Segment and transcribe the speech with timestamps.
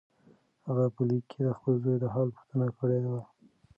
[0.67, 3.21] هغه په لیک کې د خپل زوی د حال پوښتنه کړې وه.